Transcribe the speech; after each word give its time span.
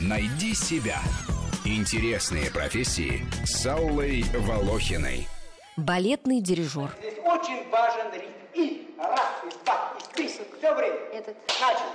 Найди 0.00 0.54
себя. 0.54 0.98
Интересные 1.64 2.50
профессии 2.50 3.26
с 3.44 3.66
Аллой 3.66 4.24
Волохиной. 4.34 5.28
Балетный 5.76 6.40
дирижер. 6.40 6.90
Здесь 6.98 7.18
очень 7.24 7.68
важен 7.70 8.12
ритм. 8.12 8.32
И 8.54 8.88
раз, 8.98 9.30
и 9.44 9.64
два, 9.64 9.94
и 9.98 10.14
три. 10.14 10.28
Все 10.28 10.74
время. 10.74 10.96
Этот. 11.12 11.36
Начал. 11.60 11.86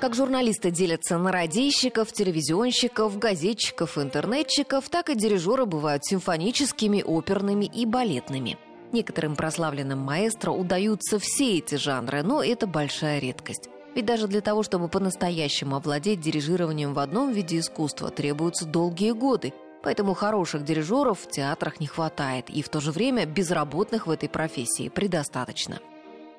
Как 0.00 0.14
журналисты 0.14 0.70
делятся 0.70 1.18
на 1.18 1.32
радийщиков, 1.32 2.12
телевизионщиков, 2.12 3.18
газетчиков, 3.18 3.98
интернетчиков, 3.98 4.88
так 4.88 5.10
и 5.10 5.14
дирижеры 5.14 5.66
бывают 5.66 6.04
симфоническими, 6.04 7.02
оперными 7.02 7.64
и 7.64 7.84
балетными. 7.84 8.56
Некоторым 8.92 9.36
прославленным 9.36 9.98
маэстро 9.98 10.50
удаются 10.50 11.18
все 11.18 11.58
эти 11.58 11.74
жанры, 11.74 12.22
но 12.22 12.42
это 12.42 12.66
большая 12.66 13.18
редкость. 13.18 13.68
Ведь 13.94 14.06
даже 14.06 14.28
для 14.28 14.40
того, 14.40 14.62
чтобы 14.62 14.88
по-настоящему 14.88 15.76
овладеть 15.76 16.20
дирижированием 16.20 16.94
в 16.94 16.98
одном 16.98 17.32
виде 17.32 17.58
искусства, 17.58 18.10
требуются 18.10 18.64
долгие 18.64 19.12
годы. 19.12 19.52
Поэтому 19.82 20.14
хороших 20.14 20.64
дирижеров 20.64 21.20
в 21.20 21.30
театрах 21.30 21.80
не 21.80 21.86
хватает, 21.86 22.50
и 22.50 22.62
в 22.62 22.68
то 22.68 22.80
же 22.80 22.90
время 22.90 23.26
безработных 23.26 24.06
в 24.06 24.10
этой 24.10 24.28
профессии 24.28 24.88
предостаточно. 24.88 25.80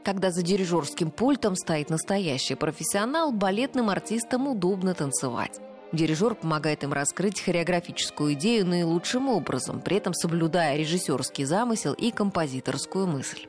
Когда 0.04 0.32
за 0.32 0.42
дирижерским 0.42 1.12
пультом 1.12 1.56
стоит 1.56 1.90
настоящий 1.90 2.56
профессионал, 2.56 3.32
балетным 3.32 3.90
артистам 3.90 4.48
удобно 4.48 4.94
танцевать. 4.94 5.60
Дирижер 5.92 6.36
помогает 6.36 6.84
им 6.84 6.94
раскрыть 6.94 7.42
хореографическую 7.42 8.34
идею 8.34 8.66
наилучшим 8.66 9.30
образом, 9.30 9.82
при 9.82 9.98
этом 9.98 10.14
соблюдая 10.14 10.78
режиссерский 10.78 11.46
замысел 11.46 11.94
и 11.94 12.12
композиторскую 12.12 13.08
мысль. 13.08 13.48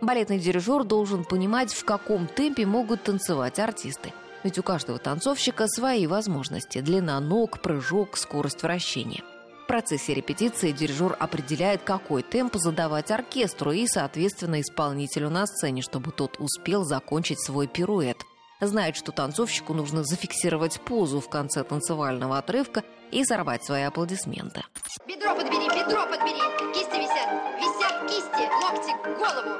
Балетный 0.00 0.38
дирижер 0.38 0.84
должен 0.84 1.24
понимать, 1.24 1.72
в 1.72 1.84
каком 1.84 2.26
темпе 2.26 2.66
могут 2.66 3.04
танцевать 3.04 3.58
артисты. 3.58 4.12
Ведь 4.44 4.58
у 4.58 4.62
каждого 4.62 4.98
танцовщика 4.98 5.66
свои 5.66 6.06
возможности– 6.06 6.80
длина 6.80 7.18
ног, 7.20 7.60
прыжок, 7.60 8.16
скорость 8.16 8.62
вращения– 8.62 9.22
в 9.68 9.70
процессе 9.70 10.14
репетиции 10.14 10.72
дирижер 10.72 11.14
определяет, 11.20 11.82
какой 11.82 12.22
темп 12.22 12.54
задавать 12.56 13.10
оркестру 13.10 13.70
и, 13.72 13.86
соответственно, 13.86 14.62
исполнителю 14.62 15.28
на 15.28 15.46
сцене, 15.46 15.82
чтобы 15.82 16.10
тот 16.10 16.36
успел 16.38 16.84
закончить 16.84 17.38
свой 17.38 17.66
пируэт. 17.66 18.16
Знает, 18.60 18.96
что 18.96 19.12
танцовщику 19.12 19.72
нужно 19.72 20.02
зафиксировать 20.02 20.80
позу 20.80 21.20
в 21.20 21.28
конце 21.28 21.62
танцевального 21.62 22.38
отрывка 22.38 22.82
и 23.12 23.24
сорвать 23.24 23.64
свои 23.64 23.82
аплодисменты. 23.82 24.64
Бедро 25.06 25.34
подбери, 25.34 25.68
бедро 25.68 26.06
подбери. 26.06 26.40
Кисти 26.74 26.96
висят. 26.96 27.28
Висят 27.60 28.08
кисти, 28.08 28.48
локти, 28.62 29.18
голову. 29.18 29.58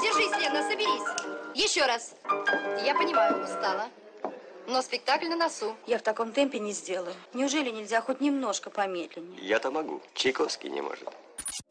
Держись, 0.00 0.36
Лена, 0.40 0.62
соберись. 0.62 1.34
Еще 1.54 1.84
раз. 1.84 2.14
Я 2.84 2.94
понимаю, 2.94 3.44
устала. 3.44 3.88
Но 4.66 4.80
спектакль 4.80 5.28
на 5.28 5.36
носу. 5.36 5.76
Я 5.86 5.98
в 5.98 6.02
таком 6.02 6.32
темпе 6.32 6.58
не 6.58 6.72
сделаю. 6.72 7.14
Неужели 7.34 7.68
нельзя 7.70 8.00
хоть 8.00 8.22
немножко 8.22 8.70
помедленнее? 8.70 9.38
Я-то 9.46 9.70
могу. 9.70 10.00
Чайковский 10.14 10.70
не 10.70 10.80
может. 10.80 11.06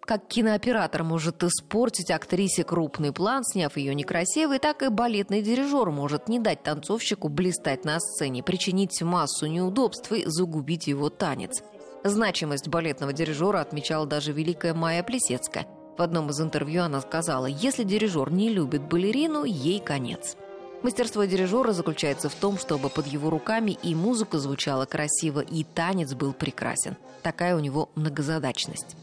Как 0.05 0.27
кинооператор 0.27 1.03
может 1.03 1.43
испортить 1.43 2.11
актрисе 2.11 2.65
крупный 2.65 3.13
план, 3.13 3.43
сняв 3.45 3.77
ее 3.77 3.95
некрасивой, 3.95 4.59
так 4.59 4.83
и 4.83 4.89
балетный 4.89 5.41
дирижер 5.41 5.91
может 5.91 6.27
не 6.27 6.39
дать 6.39 6.61
танцовщику 6.61 7.29
блистать 7.29 7.85
на 7.85 7.99
сцене, 8.01 8.43
причинить 8.43 9.01
массу 9.01 9.47
неудобств 9.47 10.11
и 10.11 10.25
загубить 10.25 10.87
его 10.87 11.09
танец. 11.09 11.63
Значимость 12.03 12.67
балетного 12.67 13.13
дирижера 13.13 13.61
отмечала 13.61 14.05
даже 14.05 14.33
великая 14.33 14.73
Майя 14.73 15.03
Плесецкая. 15.03 15.67
В 15.97 16.01
одном 16.01 16.31
из 16.31 16.41
интервью 16.41 16.83
она 16.83 16.99
сказала, 16.99 17.45
если 17.45 17.85
дирижер 17.85 18.29
не 18.29 18.49
любит 18.49 18.81
балерину, 18.81 19.45
ей 19.45 19.79
конец. 19.79 20.35
Мастерство 20.81 21.23
дирижера 21.23 21.71
заключается 21.71 22.27
в 22.27 22.35
том, 22.35 22.57
чтобы 22.57 22.89
под 22.89 23.07
его 23.07 23.29
руками 23.29 23.77
и 23.81 23.95
музыка 23.95 24.37
звучала 24.37 24.85
красиво, 24.85 25.39
и 25.39 25.63
танец 25.63 26.13
был 26.13 26.33
прекрасен. 26.33 26.97
Такая 27.21 27.55
у 27.55 27.59
него 27.59 27.89
многозадачность. 27.95 28.97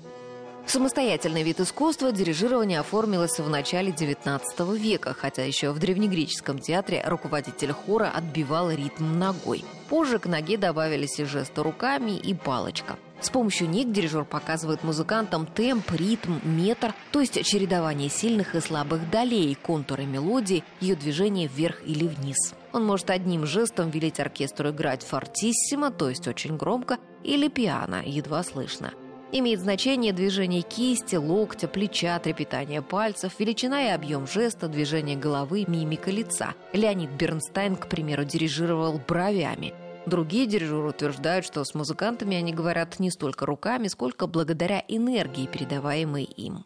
Самостоятельный 0.66 1.43
вид 1.43 1.60
искусства 1.60 2.12
дирижирование 2.12 2.81
оформилось 2.81 3.38
в 3.38 3.48
начале 3.48 3.91
XIX 3.91 4.41
века, 4.78 5.15
хотя 5.19 5.44
еще 5.44 5.72
в 5.72 5.78
древнегреческом 5.78 6.59
театре 6.59 7.03
руководитель 7.06 7.72
хора 7.72 8.10
отбивал 8.15 8.70
ритм 8.70 9.19
ногой. 9.19 9.65
Позже 9.88 10.19
к 10.19 10.26
ноге 10.26 10.56
добавились 10.56 11.19
и 11.19 11.25
жесты 11.25 11.62
руками, 11.62 12.12
и 12.12 12.34
палочка. 12.34 12.97
С 13.20 13.28
помощью 13.28 13.69
них 13.69 13.93
дирижер 13.93 14.25
показывает 14.25 14.82
музыкантам 14.82 15.47
темп, 15.47 15.91
ритм, 15.93 16.38
метр, 16.43 16.94
то 17.12 17.20
есть 17.20 17.44
чередование 17.44 18.09
сильных 18.09 18.54
и 18.54 18.60
слабых 18.60 19.10
долей, 19.10 19.54
контуры 19.60 20.06
мелодии, 20.06 20.65
ее 20.81 20.94
движение 20.94 21.49
вверх 21.49 21.82
или 21.84 22.06
вниз. 22.06 22.54
Он 22.72 22.87
может 22.87 23.10
одним 23.10 23.44
жестом 23.44 23.91
велеть 23.91 24.20
оркестру 24.20 24.70
играть 24.70 25.03
фортиссимо, 25.03 25.91
то 25.91 26.09
есть 26.09 26.28
очень 26.28 26.56
громко, 26.56 26.99
или 27.22 27.49
пиано, 27.49 28.03
едва 28.04 28.43
слышно. 28.43 28.93
Имеет 29.32 29.60
значение 29.60 30.12
движение 30.12 30.62
кисти, 30.62 31.14
локтя, 31.14 31.68
плеча, 31.68 32.18
трепетание 32.18 32.82
пальцев, 32.82 33.38
величина 33.38 33.86
и 33.86 33.88
объем 33.91 34.26
жеста, 34.26 34.66
движение 34.66 35.16
головы, 35.16 35.64
мимика 35.68 36.10
лица. 36.10 36.54
Леонид 36.72 37.10
Бернстайн, 37.10 37.76
к 37.76 37.86
примеру, 37.86 38.24
дирижировал 38.24 39.00
бровями. 39.06 39.72
Другие 40.06 40.46
дирижеры 40.46 40.88
утверждают, 40.88 41.46
что 41.46 41.62
с 41.62 41.74
музыкантами 41.74 42.36
они 42.36 42.52
говорят 42.52 42.98
не 42.98 43.10
столько 43.10 43.46
руками, 43.46 43.86
сколько 43.86 44.26
благодаря 44.26 44.82
энергии, 44.88 45.46
передаваемой 45.46 46.24
им. 46.24 46.64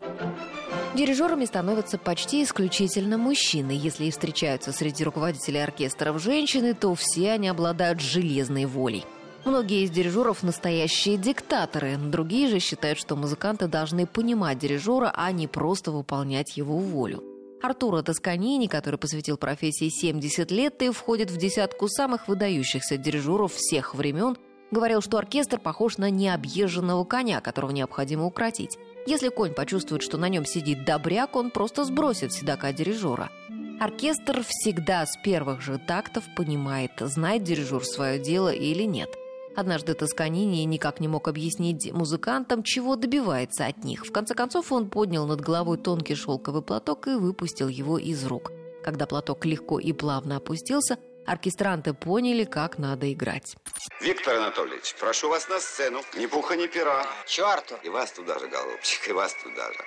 Дирижерами 0.94 1.44
становятся 1.44 1.98
почти 1.98 2.44
исключительно 2.44 3.18
мужчины. 3.18 3.72
Если 3.72 4.06
и 4.06 4.10
встречаются 4.10 4.72
среди 4.72 5.04
руководителей 5.04 5.58
оркестров 5.58 6.22
женщины, 6.22 6.72
то 6.72 6.94
все 6.94 7.32
они 7.32 7.48
обладают 7.48 8.00
железной 8.00 8.64
волей. 8.64 9.04
Многие 9.44 9.84
из 9.84 9.90
дирижеров 9.90 10.42
настоящие 10.42 11.18
диктаторы, 11.18 11.98
другие 11.98 12.48
же 12.48 12.60
считают, 12.60 12.98
что 12.98 13.14
музыканты 13.14 13.68
должны 13.68 14.06
понимать 14.06 14.58
дирижера, 14.58 15.12
а 15.14 15.30
не 15.32 15.46
просто 15.46 15.90
выполнять 15.90 16.56
его 16.56 16.78
волю. 16.78 17.22
Артуро 17.62 18.02
Тосканини, 18.02 18.68
который 18.68 18.98
посвятил 18.98 19.36
профессии 19.36 19.90
70 19.90 20.50
лет 20.50 20.80
и 20.82 20.90
входит 20.90 21.30
в 21.30 21.36
десятку 21.36 21.88
самых 21.88 22.26
выдающихся 22.26 22.96
дирижеров 22.96 23.52
всех 23.52 23.94
времен, 23.94 24.36
говорил, 24.70 25.02
что 25.02 25.18
оркестр 25.18 25.58
похож 25.58 25.98
на 25.98 26.08
необъезженного 26.08 27.04
коня, 27.04 27.42
которого 27.42 27.70
необходимо 27.70 28.24
укротить. 28.24 28.78
Если 29.06 29.28
конь 29.28 29.52
почувствует, 29.52 30.02
что 30.02 30.16
на 30.16 30.30
нем 30.30 30.46
сидит 30.46 30.86
добряк, 30.86 31.36
он 31.36 31.50
просто 31.50 31.84
сбросит 31.84 32.32
седока 32.32 32.72
дирижера. 32.72 33.30
Оркестр 33.78 34.42
всегда 34.46 35.04
с 35.04 35.18
первых 35.22 35.60
же 35.60 35.78
тактов 35.78 36.24
понимает, 36.34 36.92
знает 37.00 37.42
дирижер 37.42 37.84
свое 37.84 38.18
дело 38.18 38.48
или 38.48 38.84
нет– 38.84 39.10
Однажды 39.56 39.94
Тосканини 39.94 40.64
никак 40.64 41.00
не 41.00 41.06
мог 41.06 41.28
объяснить 41.28 41.92
музыкантам, 41.92 42.62
чего 42.62 42.96
добивается 42.96 43.66
от 43.66 43.84
них. 43.84 44.04
В 44.04 44.12
конце 44.12 44.34
концов 44.34 44.72
он 44.72 44.90
поднял 44.90 45.26
над 45.26 45.40
головой 45.40 45.78
тонкий 45.78 46.16
шелковый 46.16 46.62
платок 46.62 47.06
и 47.06 47.14
выпустил 47.14 47.68
его 47.68 47.98
из 47.98 48.24
рук. 48.24 48.50
Когда 48.82 49.06
платок 49.06 49.46
легко 49.46 49.78
и 49.78 49.92
плавно 49.92 50.36
опустился, 50.36 50.98
оркестранты 51.24 51.94
поняли, 51.94 52.44
как 52.44 52.78
надо 52.78 53.12
играть. 53.12 53.56
Виктор 54.02 54.36
Анатольевич, 54.36 54.94
прошу 54.98 55.30
вас 55.30 55.48
на 55.48 55.60
сцену. 55.60 56.00
Ни 56.18 56.26
пуха, 56.26 56.56
ни 56.56 56.66
пера. 56.66 57.06
Черту. 57.26 57.76
И 57.82 57.88
вас 57.88 58.12
туда 58.12 58.38
же, 58.38 58.48
голубчик, 58.48 59.08
и 59.08 59.12
вас 59.12 59.34
туда 59.42 59.72
же. 59.72 59.78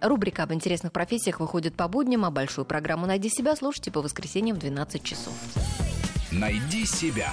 Рубрика 0.00 0.44
об 0.44 0.52
интересных 0.52 0.92
профессиях 0.92 1.40
выходит 1.40 1.74
по 1.74 1.88
будням, 1.88 2.24
а 2.24 2.30
большую 2.30 2.64
программу 2.64 3.06
«Найди 3.06 3.28
себя» 3.28 3.56
слушайте 3.56 3.90
по 3.90 4.00
воскресеньям 4.00 4.56
в 4.56 4.60
12 4.60 5.02
часов. 5.02 5.34
Найди 6.30 6.84
себя. 6.86 7.32